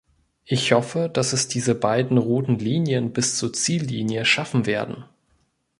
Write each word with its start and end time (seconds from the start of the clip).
Ich 0.45 0.71
hoffe, 0.71 1.09
dass 1.13 1.31
es 1.31 1.47
diese 1.47 1.75
beiden 1.75 2.17
roten 2.17 2.57
Linien 2.57 3.13
bis 3.13 3.37
zur 3.37 3.53
Ziellinie 3.53 4.25
schaffen 4.25 4.65
werden. 4.65 5.05